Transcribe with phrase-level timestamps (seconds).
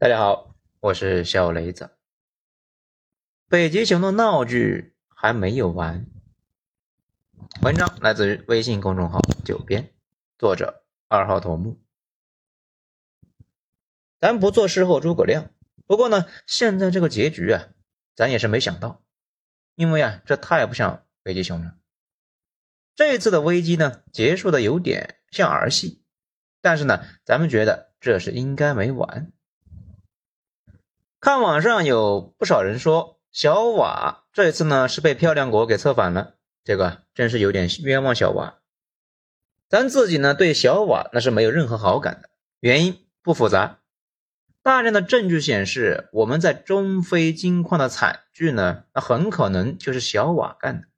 [0.00, 1.90] 大家好，我是小雷子。
[3.48, 6.06] 北极熊的闹剧还没有完。
[7.60, 9.92] 文章来自于微信公众号“九编”，
[10.40, 11.78] 作者二号头目。
[14.18, 15.50] 咱不做事后诸葛亮，
[15.86, 17.68] 不过呢，现在这个结局啊，
[18.14, 19.02] 咱也是没想到，
[19.74, 21.76] 因为啊，这太不像北极熊了。
[22.94, 26.02] 这次的危机呢，结束的有点像儿戏，
[26.62, 29.30] 但是呢，咱们觉得这是应该没完。
[31.20, 38.60] 看网上有不少人说小瓦这次呢是被漂亮国给策反了，这个真是有点冤枉小瓦。
[39.68, 43.80] 咱自己呢对小瓦那是没有任何好感的，原因不复杂，
[44.62, 50.88] 大量的证据显示我们在中非金矿的惨剧呢，那很可能就是小瓦干的。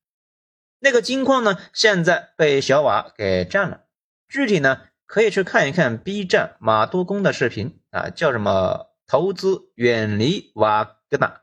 [0.79, 3.81] 那个金矿呢现在被小瓦给占了，
[4.29, 8.92] 具体呢可以去看一看 B 站马多工的视频啊，叫什么？
[9.06, 11.42] 投资远离瓦格纳，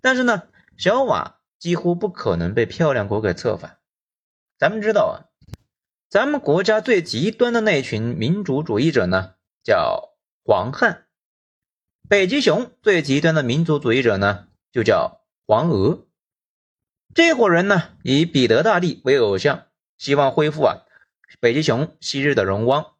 [0.00, 0.44] 但是呢，
[0.76, 3.78] 小瓦几乎不可能被漂亮国给策反。
[4.58, 5.30] 咱们知道啊，
[6.08, 11.06] 咱们国家最极端的那群民主主义者呢，叫黄汉；
[12.08, 16.06] 北极熊最极端的民族主义者呢，就叫黄俄。
[17.14, 19.66] 这伙人呢，以彼得大帝为偶像，
[19.96, 20.84] 希望恢复啊
[21.40, 22.94] 北极熊昔日的荣光。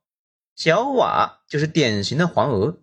[0.57, 2.81] 小瓦就是典型的黄俄。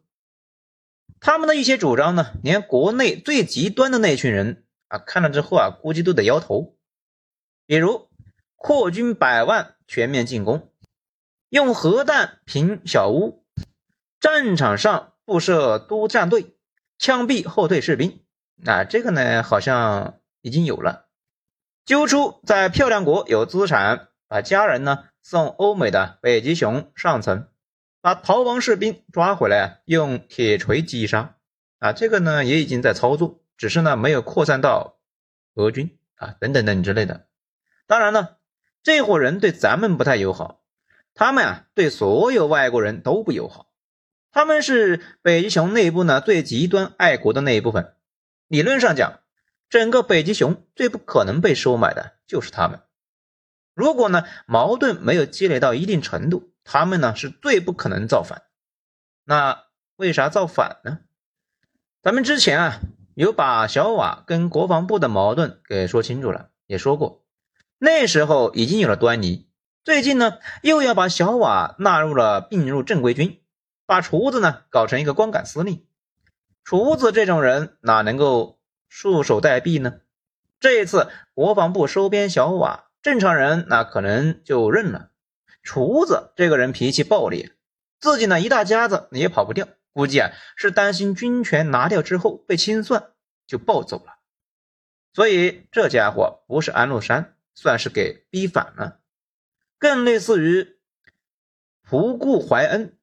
[1.25, 6.77] 他们的一些主张呢，连国内最极端的那群人啊，看了之后啊，估计都得摇头。
[7.65, 8.09] 比如
[8.55, 10.71] 扩军百万，全面进攻，
[11.49, 13.43] 用核弹平小屋，
[14.19, 16.55] 战场上布设督战队，
[16.99, 18.21] 枪毙后退士兵。
[18.63, 21.07] 啊，这个呢，好像已经有了。
[21.85, 27.47] 揪出在漂亮国有资产，把家人呢送欧美的北极熊上层。
[28.05, 31.37] 把逃亡士兵抓回来，用铁锤击杀
[31.79, 31.91] 啊！
[31.91, 34.99] 这个呢也已经在操作，只是呢没有扩散到
[35.55, 37.25] 俄军啊等等等之类的。
[37.87, 38.35] 当然呢，
[38.83, 40.61] 这伙人对咱们不太友好，
[41.15, 43.71] 他们啊对所有外国人都不友好。
[44.31, 47.95] 他们是北极熊内部呢最极端爱国的那一部分。
[48.47, 49.21] 理论上讲，
[49.67, 52.81] 整个北极熊最不可能被收买的就是他们。
[53.73, 56.51] 如果呢矛盾没有积累到一定程度。
[56.65, 58.41] 他们呢是最不可能造反，
[59.23, 59.63] 那
[59.95, 60.99] 为啥造反呢？
[62.01, 62.79] 咱们之前啊
[63.13, 67.23] 有把小瓦跟国防部的矛盾给说清楚了，也说过，
[67.77, 69.47] 那时候已经有了端倪。
[69.83, 73.41] 最近呢又要把小瓦纳入了并入正规军，
[73.85, 75.85] 把厨子呢搞成一个光杆司令。
[76.63, 78.59] 厨子这种人哪能够
[78.89, 79.99] 束手待毙呢？
[80.59, 85.11] 这一次国防部收编小瓦，正常人那可能就认了。
[85.65, 87.51] 厨子这个人脾气暴烈，
[87.99, 93.11] 自己呢一大家子也跑不掉，估计啊是担心军权拿掉之后被清算，
[93.47, 94.19] 就暴走了。
[95.11, 98.99] 所以这家伙不是安禄山，算是给逼反了，
[99.79, 100.77] 更类似于
[101.89, 102.95] 仆固怀恩，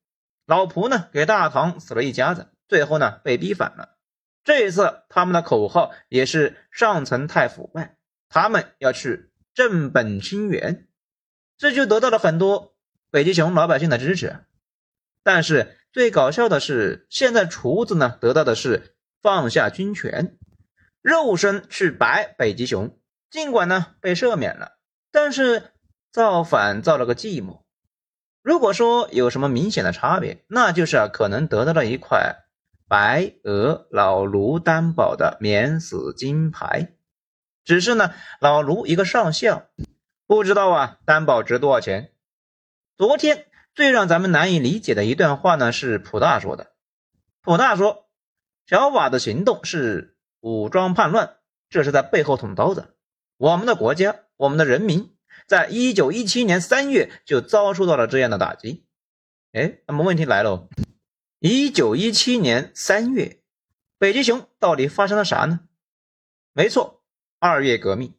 [0.47, 3.97] 老仆呢给大唐死了一家子，最后呢被逼反了。
[4.45, 7.97] 这一次他们的口号也是上层太腐败，
[8.29, 10.87] 他们要去正本清源。
[11.63, 12.75] 这就得到了很多
[13.13, 14.41] 北极熊老百姓的支持，
[15.23, 20.37] 但是最搞笑的是，现在厨子呢得到的是放下军权，
[21.03, 22.99] 肉身去白北极熊。
[23.31, 24.73] 尽管呢被赦免了，
[25.13, 25.71] 但是
[26.11, 27.61] 造反造了个寂寞。
[28.43, 32.39] 如果说有什么明显的差别，那就是可能得到了一块
[32.89, 36.95] 白俄老卢担保的免死金牌，
[37.65, 39.69] 只是呢老卢一个上校。
[40.33, 42.11] 不知道啊，担保值多少钱？
[42.97, 46.73] 昨天最让咱们难以理解的一段话呢，是普大说的。
[47.43, 48.09] 普大说，
[48.65, 51.37] 小瓦的行动是武装叛乱，
[51.69, 52.97] 这是在背后捅刀子。
[53.37, 55.15] 我们的国家，我们的人民，
[55.47, 58.87] 在一九一七年三月就遭受到了这样的打击。
[59.53, 60.67] 哎，那么问题来了，
[61.41, 63.43] 一九一七年三月，
[63.99, 65.61] 北极熊到底发生了啥呢？
[66.55, 67.05] 没错，
[67.39, 68.15] 二月革命。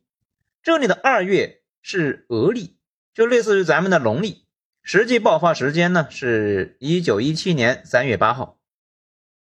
[0.61, 1.62] 这里的二月。
[1.83, 2.77] 是俄历，
[3.13, 4.47] 就类似于咱们的农历，
[4.81, 8.57] 实际爆发时间呢是一九一七年三月八号。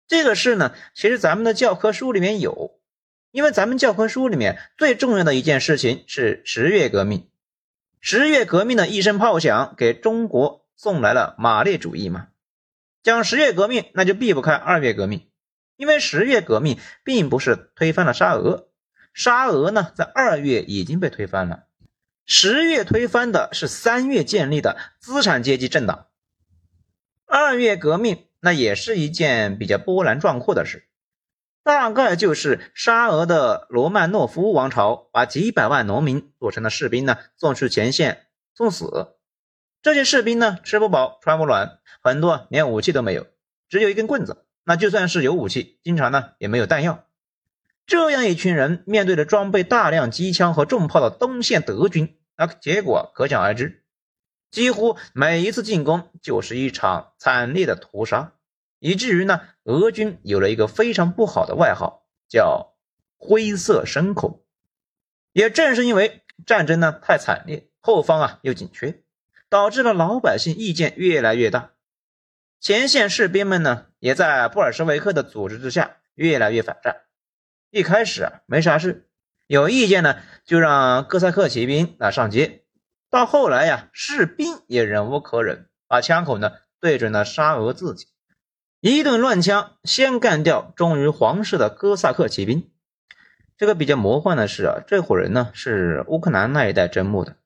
[0.07, 2.79] 这个事呢，其实咱们的教科书里面有，
[3.31, 7.29] 因为咱们教科书里面最重要的一件事情是十月革命。
[7.99, 12.29] 十月革命的一声炮响，给中国送来了马列主义嘛。
[13.03, 15.29] 讲十月革命，那就避不开二月革命，
[15.75, 18.69] 因为十月革命并不是推翻了沙俄，
[19.13, 21.63] 沙俄呢在二月已经被推翻了。
[22.25, 26.07] 十月推翻的是三月建立的资产阶级政党，
[27.25, 30.87] 二月革命那也是一件比较波澜壮阔的事。
[31.63, 38.25] 大概就是沙俄的罗曼诺夫王朝把几百万农民做成了士兵呢，送去前线
[38.55, 39.15] 送死。
[39.83, 43.27] 这些士兵呢，吃不饱穿不暖，很多连武器都没有，
[43.69, 44.45] 只有一根棍子。
[44.63, 47.05] 那就算是有武器，经常呢也没有弹药。
[47.85, 53.83] 这样一群人面对着装备大量机枪和重炮的东线德军，那结果可想而知。
[54.49, 58.33] 几乎每一次进攻就是一场惨烈的屠杀。
[58.79, 62.73] 以至于呢，俄军有了一个非常不好的外号，叫
[63.17, 64.43] “灰色牲口”。
[65.33, 69.03] 也正是因为战争呢太惨烈，后方啊又紧缺，
[69.49, 71.71] 导致了老百姓意见越来越大。
[72.59, 77.01] 前线士兵们呢，也在布尔什维克的组织之下越来越反战。
[77.71, 79.07] 一开始啊没啥事，
[79.47, 82.65] 有意见呢就让哥萨克骑兵啊上街。
[83.09, 86.51] 到后来呀，士兵也忍无可忍，把枪口呢
[86.81, 88.07] 对准了沙俄自己。
[88.81, 92.69] 一顿乱枪，先干掉忠于皇室的哥萨克骑兵。
[93.55, 97.37] 这个比较魔幻的是啊，这伙人呢是乌克兰那一带征募的。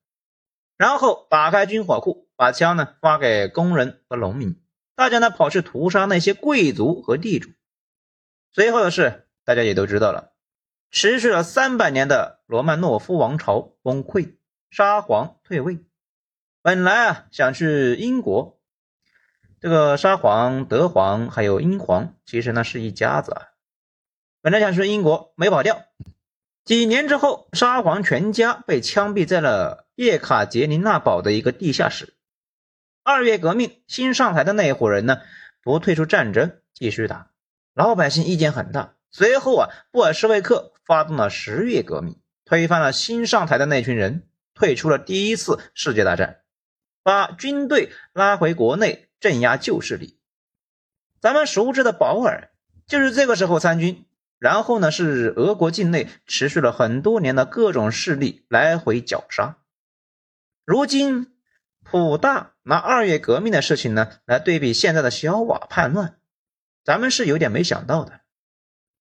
[0.75, 4.59] 然后打开军火库，把枪呢发给工人和农民，
[4.95, 7.51] 大家呢跑去屠杀那些贵族和地主。
[8.53, 10.33] 随后的事大家也都知道了，
[10.91, 14.35] 持续了三百年的罗曼诺夫王朝崩溃，
[14.71, 15.79] 沙皇退位。
[16.61, 18.59] 本来啊想去英国。
[19.61, 23.41] 这个沙皇、德皇还有英皇，其实呢是一家子啊。
[24.41, 25.85] 本来想去英国，没跑掉。
[26.63, 32.15] 几年之后，沙皇全家被枪毙在了叶卡捷琳娜堡的一个地下室。
[33.03, 35.21] 二月革命新上台的那一伙人呢，
[35.61, 37.29] 不退出战争，继续打。
[37.75, 38.94] 老百姓意见很大。
[39.15, 46.41] 随后啊，布尔什维克发动了十月革命，推翻了新上台的那群人，退出了第一次世界大战，
[47.01, 49.07] 把军队拉回国内。
[49.17, 50.19] 镇压旧势力，
[51.21, 52.51] 咱们熟知的保尔
[52.85, 54.05] 就是这个时候参军。
[54.37, 59.57] 然后呢，是俄国境内持续了很多年的各种势力来回绞杀。
[60.65, 61.33] 如今，
[61.81, 66.19] 普大拿二月革命的事情呢来对比现在的小瓦叛乱，
[66.83, 68.19] 咱们是有点没想到的。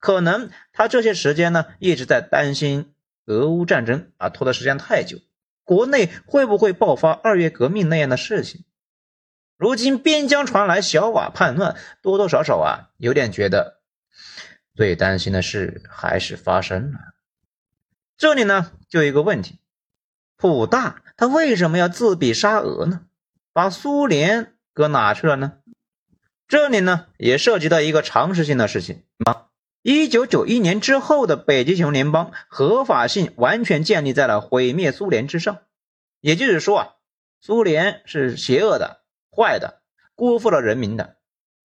[0.05, 2.93] 可能他这些时间呢一直在担心
[3.25, 5.17] 俄乌战争啊，拖的时间太久，
[5.65, 8.67] 国内会不会爆发二月革命那样的事情？
[9.57, 13.81] 如今边疆传来小瓦叛乱，多多少少啊，有点觉得
[14.75, 16.99] 最担心的事还是发生了。
[18.19, 19.59] 这里呢，就有一个问题：
[20.37, 23.07] 普大他为什么要自比沙俄呢？
[23.55, 25.61] 把苏联搁哪去了呢？
[26.47, 29.47] 这里呢，也涉及到一个常识性的事情啊。
[29.87, 35.59] 一九九一年之后的北极熊联邦合法性完全建立在了毁灭苏联之上，
[36.21, 36.89] 也就是说啊，
[37.43, 39.03] 苏联是邪恶的。
[39.31, 39.83] 坏的，
[40.15, 41.17] 辜负了人民的，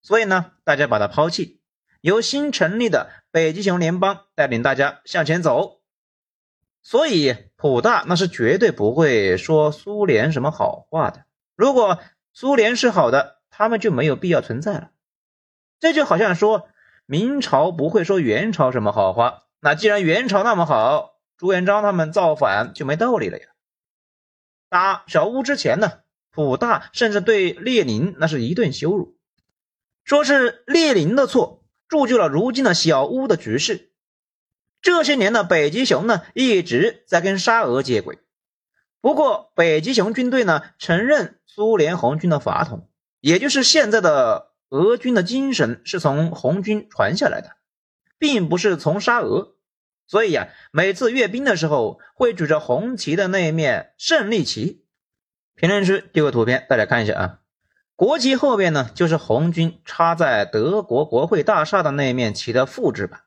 [0.01, 1.61] 所以呢，大家把它抛弃，
[2.01, 5.79] 由新成立的北极熊联邦带领大家向前走。
[6.83, 11.23] 所以普大那是绝对不会说苏联什么好话的。
[11.55, 11.99] 如果
[12.33, 14.91] 苏联是好的，他们就没有必要存在了。
[15.79, 16.67] 这就好像说
[17.11, 23.47] 明朝不会说元朝什么好话，那既然元朝那么好，朱元璋他们造反就没道理了呀。
[24.69, 26.01] 打小乌之前呢？
[26.29, 29.17] 普大甚至对列宁那是一顿羞辱，
[30.03, 33.91] 说是列宁的错，铸就了如今的小乌的局势。
[34.79, 38.19] 这些年的北极熊呢，一直在跟沙俄接轨。
[39.01, 42.87] 不过，北极熊军队呢，承认苏联红军的法统，
[43.19, 47.57] 也就是现在的俄军的精神是从红军传下来的，
[48.17, 49.55] 并不是从沙俄。
[50.07, 54.85] 所以呀，每次阅兵的时候，会举着红旗的那一面胜利旗。
[55.55, 57.39] 评论区丢个图片，大家看一下啊。
[57.95, 63.23] 国旗后边呢，就是红军插在德国国会大厦的那面旗的复制版。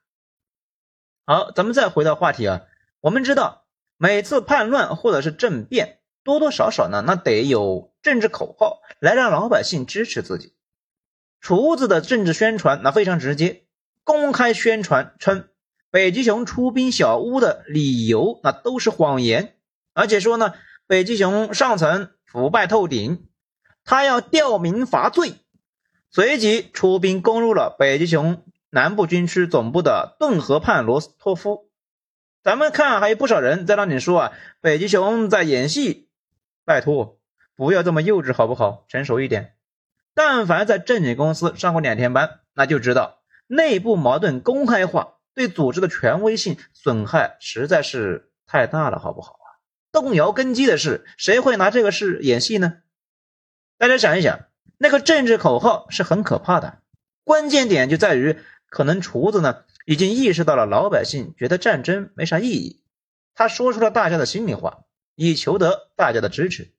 [1.27, 2.63] 好，咱们再回到话题啊。
[3.01, 10.55] 我们知道，每次叛乱或者是政变，多多少少呢，那得有政治口号来让老百姓支持自己。
[11.43, 13.65] 厨子的政治宣传那非常直接，
[14.05, 15.51] 公开宣传称
[15.91, 19.57] 北极熊出兵小屋的理由那都是谎言，
[19.93, 20.55] 而且说呢，
[20.87, 22.09] 北极熊上层。
[22.25, 23.27] 腐败透顶，
[23.85, 25.35] 他要吊民伐罪，
[26.11, 31.69] 随即出兵攻入了北极熊南部军区总部的顿河畔罗斯托夫。
[32.43, 34.33] 咱们看，还有不少人在那里说啊，
[34.63, 36.09] 北极熊在演戏。
[36.65, 37.19] 拜托，
[37.55, 38.87] 不要这么幼稚好不好？
[38.89, 39.53] 成熟一点。
[40.15, 49.47] 但凡在正经公司上过两天班，那就知道内部矛盾公开化对组织的权威性损害实在是太大了，好不好啊？
[49.91, 52.79] 动摇根基的事，谁会拿这个事演戏呢？
[53.79, 54.47] 大家想一想，
[54.79, 56.83] 那个政治口号是很可怕的，
[57.25, 58.39] 关键点就在于，
[58.69, 62.83] 可能厨子呢已经意识到了老百姓觉得战争没啥意义，
[63.35, 66.73] 他说出了大家的心里话，以求得大家的支持。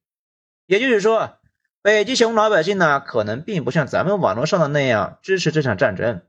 [0.66, 1.38] 也就是说，
[1.84, 6.22] 北极熊老百姓呢，可能并不像咱们网络上的那样支持这场战争，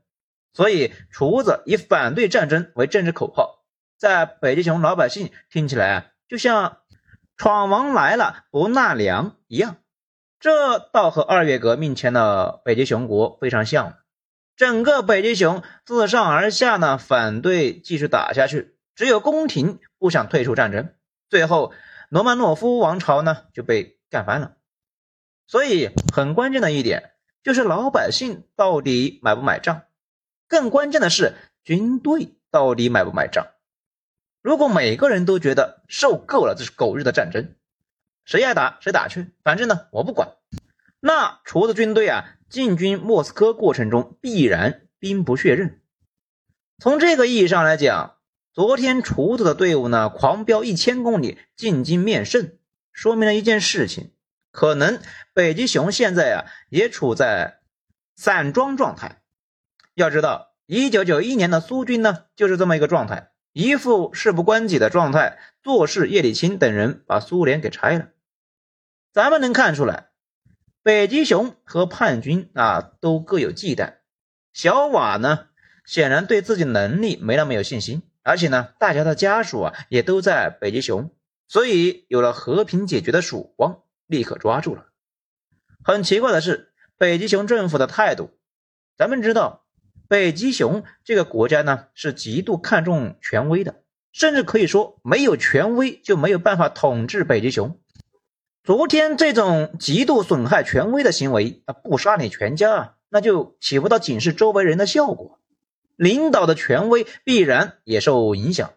[0.51, 3.63] 所以厨子以反对战争为政治口号，
[3.97, 6.79] 在北极熊老百姓听起来啊，就像
[7.37, 9.77] 闯王来了不纳粮一样。
[10.41, 13.95] 这倒和二月革命前的北极熊国非常像，
[14.57, 20.89] 整个北极熊自上而下呢反对继续打下去，只有宫廷不想退出战争，
[21.29, 21.71] 最后
[22.09, 24.57] 罗曼诺夫王朝呢就被干翻了。
[25.47, 27.11] 所以很关键的一点
[27.43, 29.83] 就是老百姓到底买不买账，
[30.47, 31.33] 更关键的是
[31.63, 33.47] 军队到底买不买账。
[34.41, 37.55] 如果每个人都觉得受够了这是狗日的战争。
[38.25, 40.35] 谁爱打谁打去，反正呢我不管。
[40.99, 45.79] 那厨子军队啊进军莫斯科过程中必然兵不血刃。
[46.79, 48.17] 从这个意义上来讲，
[48.51, 52.57] 昨天厨子的队伍呢狂飙一千公里进京面圣，
[52.91, 54.11] 说明了一件事情：
[54.55, 55.01] 可能
[55.33, 57.59] 北极熊现在啊也处在
[58.15, 59.21] 散装状态。
[59.93, 68.07] 要知道，一九九一年的苏军呢就是这么一个状态，一副事不关己的状态，做事叶利钦等人把苏联给拆了。
[69.11, 70.07] 咱们能看出来，
[70.81, 73.95] 北极熊和叛军啊都各有忌惮。
[74.53, 75.47] 小瓦呢，
[75.85, 81.13] 显然对自己能力没那么有信心，而且呢，大家的家属啊也都在北极熊，
[81.49, 84.87] 所以有了和平解决的曙光，立刻抓住了。
[85.83, 88.31] 很奇怪的是，北极熊政府的态度。
[88.97, 89.65] 咱们知道，
[90.07, 97.79] 北极熊这个国家呢是极度看重权威的，甚至可以说，没有权威就没有办法统治北极熊。
[98.63, 105.39] 昨天这种极度损害权威的行为啊，不杀你全家啊，那就起不到警示周围人的效果。
[105.95, 108.73] 领导的权威必然也受影响。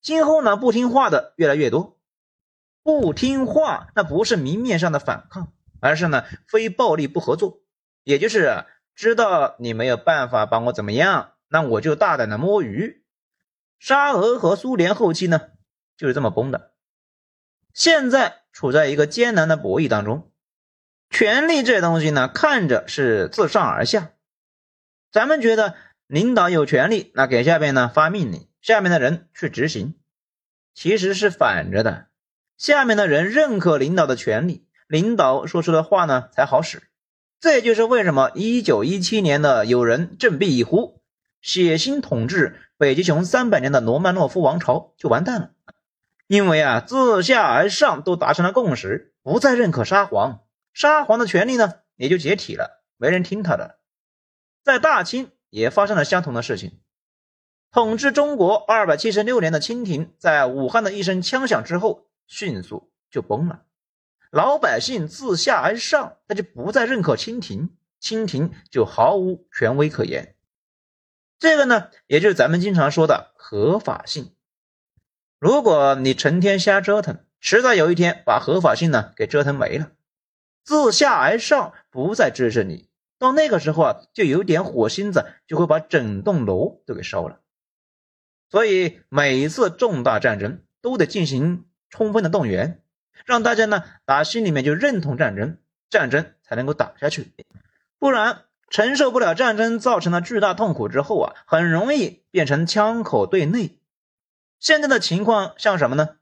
[0.00, 1.97] 今后呢，不听话的越来越多。
[2.88, 7.60] 不听话，那不是明面上的反抗，而是呢，非暴力不合作。
[8.02, 8.64] 也就是
[8.94, 13.04] 知道你没有办法把我怎么样，那我就大胆的摸鱼。
[13.78, 15.50] 沙俄和苏联后期呢，
[15.98, 16.72] 就是这么崩的。
[17.74, 20.32] 现在处在一个艰难的博弈当中，
[21.10, 24.12] 权力这东西呢，看着是自上而下，
[25.12, 25.74] 咱们觉得
[26.06, 29.94] 领导有权利，那给下边呢发命令，下面的人去执行，
[30.72, 32.07] 其实是反着的，
[32.58, 36.82] 下面的人认可领导的权利，领导说出的话呢才好使。
[37.40, 41.00] 这就是为什么一九一七年的有人振臂一呼，
[41.40, 45.50] 血腥统治北极熊三百年的罗曼诺夫王朝就完蛋了。
[46.26, 50.40] 因为啊，自下而上都达成了共识，不再认可沙皇，
[50.74, 53.78] 沙皇的权力呢也就解体了，没人听他的。
[54.64, 56.80] 在大清也发生了相同的事情，
[57.70, 63.64] 统治中国二百七十六年的清廷，在武汉的一声枪响之后，迅速就崩了。
[64.30, 70.36] 老百姓自下而上，他就不再认可清廷，清廷就毫无权威可言。
[71.38, 74.34] 这个呢，也就是咱们经常说的合法性。
[75.38, 79.92] 如果你成天瞎折腾，迟早有一天把合法性呢给折腾没了，
[80.64, 87.40] 自下而上不再支持你，到那个时候啊，就有点火星子，就会把整栋楼都给烧了。
[88.50, 92.82] 所以每一次重大战争都得进行充分的动员，
[93.24, 95.58] 让大家呢打心里面就认同战争，
[95.90, 97.32] 战争才能够打下去，
[97.98, 103.78] 不然承受不了战争造成的巨大痛苦之后啊，很容易变成枪口对内。
[104.60, 106.16] 现在的情况像什么呢？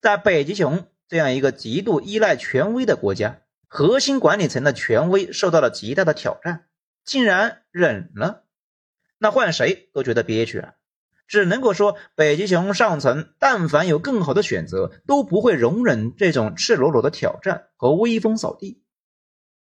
[0.00, 6.66] 在北极熊这样一个极度依赖权威的国家，核心管理层的权威受到了极大的挑战，
[7.04, 8.44] 竟然忍了，
[9.18, 10.74] 那换谁都觉得憋屈啊！
[11.28, 18.82] 只能够说，北极熊上层但凡有更好的选择，都不会容忍这种赤裸裸的挑战和威风扫地。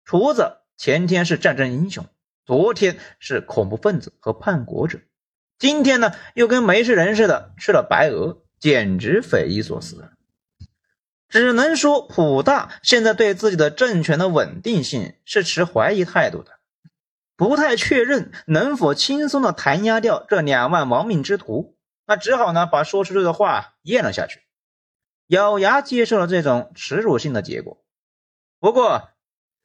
[0.05, 2.07] 厨子前天是战争英雄，
[2.45, 5.01] 昨天是恐怖分子和叛国者。
[5.59, 10.11] 今天呢，又跟没事人似的吃了白鹅，简直匪夷所思。
[11.29, 16.56] 只能说，普大现在对自己的政权的稳定性是持怀疑态度的，
[17.37, 21.77] 不太确认能否轻松的弹压掉这两万亡命之徒。
[22.07, 24.41] 那只好呢，把说出去的话咽了下去，
[25.27, 27.83] 咬牙接受了这种耻辱性的结果。
[28.61, 29.11] 不过，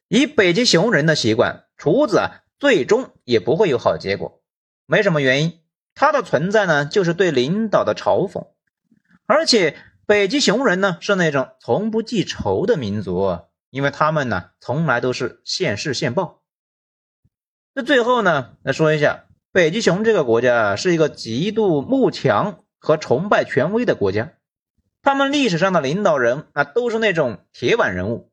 [0.08, 4.42] 以北极熊人的习惯，厨子啊，最终也不会有好结果。
[4.86, 5.60] 没什么原因。
[5.94, 8.48] 他的存在呢，就是对领导的嘲讽，
[9.26, 9.76] 而且
[10.06, 16.41] 北极熊人呢是那种从不记仇的民族，因为他们呢从来都是现世现报。
[17.74, 24.34] 那最后呢，来说一下北极熊这个国家是一个极度慕强和崇拜权威的国家，
[25.00, 28.30] 他们历史上的领导人啊都是那种铁腕人物，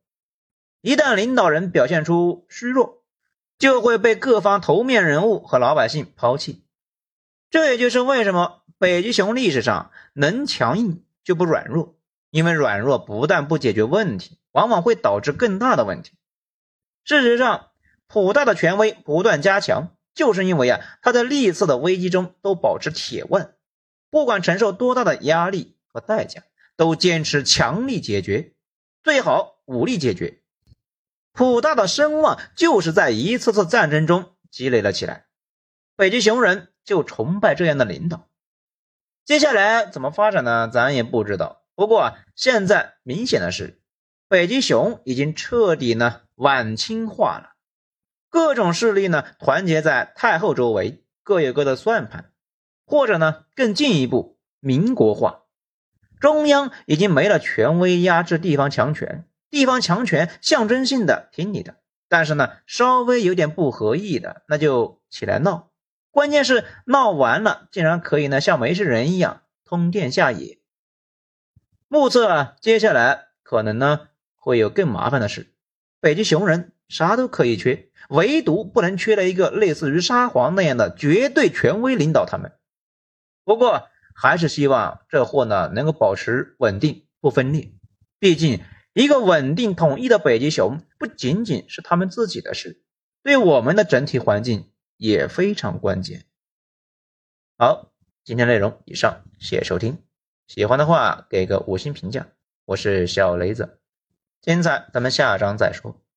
[0.81, 3.01] 一旦领导人表现出虚弱，
[3.57, 6.65] 就会被各方头面人物和老百姓抛弃。
[7.49, 11.95] 这也就是为什么北极熊历史上能强硬就不软弱，
[12.29, 16.11] 因为软弱不但不解决问题，往往会导致更大的问题。
[17.05, 17.67] 事实上。
[18.09, 23.53] 普大的权威不断加强，就是因为啊，他在历次的危机中都保持铁腕，
[24.09, 26.41] 不管承受多大的压力和代价，
[26.75, 28.53] 都坚持强力解决，
[29.03, 30.41] 最好武力解决。
[31.33, 35.27] 普大的声望就是在一次次战争中积累了起来，
[35.95, 38.27] 北极熊人就崇拜这样的领导。
[39.23, 40.67] 接下来怎么发展呢？
[40.67, 41.61] 咱也不知道。
[41.75, 43.79] 不过啊，现在明显的是，
[44.27, 47.51] 北极熊已经彻底呢晚清化了。
[48.29, 52.31] 各种势力呢，团结在太后周围，各有各的算盘，
[52.85, 55.43] 或者呢，更进一步，民国化，
[56.19, 65.71] 中央已经没了权威压制地方强权，地方强权象征性的听你的，但是呢，稍微有点不合意的，那就起来闹，
[66.11, 70.59] 关键是闹完了，竟然可以呢，像没事人一样通电下野。
[71.87, 75.53] 目测啊，接下来可能呢，会有更麻烦的事，
[75.99, 77.88] 北极熊人啥都可以缺。
[78.07, 82.53] 唯独不能缺了一个类似于沙皇那样的绝对权威领导他们。
[83.43, 87.71] 不过还是希望这货呢能够保持稳定不分裂。
[88.19, 88.61] 毕竟
[88.93, 92.81] 一个稳定统一的北极熊不仅仅是他们自己的事，
[93.23, 96.25] 对我们的整体环境也非常关键。
[97.57, 97.91] 好，
[98.23, 100.03] 今天内容以上，谢谢收听。
[100.47, 102.27] 喜欢的话给个五星评价。
[102.65, 103.79] 我是小雷子，
[104.41, 106.08] 精彩咱们下章再说。